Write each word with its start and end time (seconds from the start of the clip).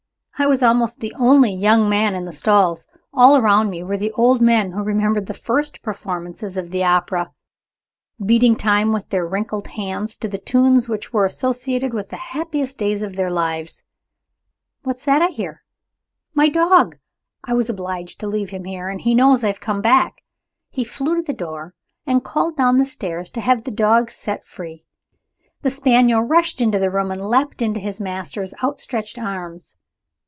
I 0.39 0.47
was 0.47 0.63
almost 0.63 1.01
the 1.01 1.13
only 1.19 1.53
young 1.53 1.87
man 1.87 2.15
in 2.15 2.25
the 2.25 2.31
stalls. 2.31 2.87
All 3.13 3.39
round 3.39 3.69
me 3.69 3.83
were 3.83 3.95
the 3.95 4.11
old 4.13 4.41
men 4.41 4.71
who 4.71 4.81
remembered 4.81 5.27
the 5.27 5.35
first 5.35 5.83
performances 5.83 6.57
of 6.57 6.71
the 6.71 6.83
opera, 6.83 7.31
beating 8.25 8.55
time 8.55 8.91
with 8.91 9.09
their 9.09 9.23
wrinkled 9.23 9.67
hands 9.67 10.17
to 10.17 10.27
the 10.27 10.39
tunes 10.39 10.89
which 10.89 11.13
were 11.13 11.27
associated 11.27 11.93
with 11.93 12.09
the 12.09 12.15
happiest 12.33 12.79
days 12.79 13.03
of 13.03 13.15
their 13.15 13.29
lives. 13.29 13.83
What's 14.81 15.05
that 15.05 15.21
I 15.21 15.27
hear? 15.27 15.61
My 16.33 16.49
dog! 16.49 16.97
I 17.43 17.53
was 17.53 17.69
obliged 17.69 18.19
to 18.21 18.27
leave 18.27 18.49
him 18.49 18.63
here, 18.63 18.89
and 18.89 18.99
he 19.01 19.13
knows 19.13 19.43
I 19.43 19.47
have 19.47 19.61
come 19.61 19.83
back!" 19.83 20.23
He 20.71 20.83
flew 20.83 21.17
to 21.17 21.21
the 21.21 21.33
door 21.33 21.75
and 22.07 22.23
called 22.23 22.57
down 22.57 22.79
the 22.79 22.85
stairs 22.85 23.29
to 23.33 23.41
have 23.41 23.63
the 23.63 23.69
dog 23.69 24.09
set 24.09 24.43
free. 24.43 24.85
The 25.61 25.69
spaniel 25.69 26.21
rushed 26.23 26.61
into 26.61 26.79
the 26.79 26.89
room 26.89 27.11
and 27.11 27.29
leaped 27.29 27.61
into 27.61 27.79
his 27.79 27.99
master's 27.99 28.55
outstretched 28.63 29.19
arms. 29.19 29.75